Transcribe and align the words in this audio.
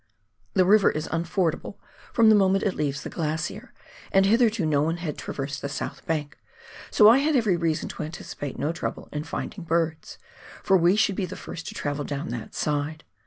The 0.55 0.65
river 0.65 0.89
is 0.89 1.07
unfordable 1.09 1.75
from 2.11 2.29
the 2.29 2.35
moment 2.35 2.63
it 2.63 2.73
leaves 2.73 3.03
the 3.03 3.09
glacier, 3.11 3.71
and 4.11 4.25
hitherto 4.25 4.65
no 4.65 4.81
one 4.81 4.97
had 4.97 5.15
traversed 5.15 5.61
the 5.61 5.69
south 5.69 6.07
bank, 6.07 6.39
so 6.89 7.07
I 7.07 7.19
had 7.19 7.35
every 7.35 7.55
reason 7.55 7.87
to 7.89 8.01
anticipate 8.01 8.57
no 8.57 8.71
trouble 8.71 9.09
in 9.11 9.25
finding 9.25 9.63
birds, 9.63 10.17
for 10.63 10.75
we 10.75 10.97
shoidd 10.97 11.15
be 11.17 11.25
the 11.27 11.35
first 11.35 11.67
to 11.67 11.75
travel 11.75 12.03
down 12.03 12.29
that 12.29 12.55
side. 12.55 13.03